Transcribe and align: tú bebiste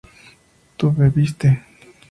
tú 0.77 0.89
bebiste 0.97 1.49